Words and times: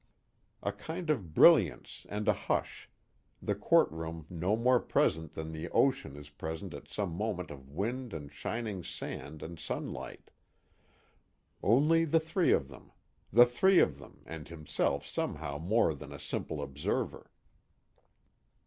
A 0.63 0.71
kind 0.71 1.11
of 1.11 1.35
brilliance 1.35 2.07
and 2.09 2.27
a 2.27 2.33
hush; 2.33 2.89
the 3.39 3.53
courtroom 3.53 4.25
no 4.31 4.55
more 4.55 4.79
present 4.79 5.35
than 5.35 5.51
the 5.51 5.69
ocean 5.69 6.15
is 6.17 6.31
present 6.31 6.73
at 6.73 6.87
some 6.87 7.11
moment 7.11 7.51
of 7.51 7.69
wind 7.69 8.11
and 8.11 8.31
shining 8.33 8.83
sand 8.83 9.43
and 9.43 9.59
sunlight: 9.59 10.31
only 11.61 12.03
the 12.03 12.19
three 12.19 12.51
of 12.51 12.67
them; 12.67 12.91
the 13.31 13.45
three 13.45 13.77
of 13.77 13.99
them, 13.99 14.23
and 14.25 14.47
himself 14.47 15.05
somehow 15.05 15.59
more 15.59 15.93
than 15.93 16.11
a 16.11 16.19
simple 16.19 16.63
observer. 16.63 17.29